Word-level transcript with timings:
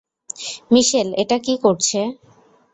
মিশেল 0.71 1.07
এটা 1.21 1.37
কী 1.45 1.53
করছে? 1.63 1.99